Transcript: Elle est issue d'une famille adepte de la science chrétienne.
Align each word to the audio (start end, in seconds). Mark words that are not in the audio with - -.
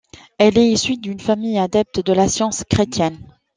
Elle 0.39 0.57
est 0.57 0.71
issue 0.71 0.97
d'une 0.97 1.19
famille 1.19 1.59
adepte 1.59 1.99
de 2.03 2.11
la 2.11 2.27
science 2.27 2.63
chrétienne. 2.67 3.19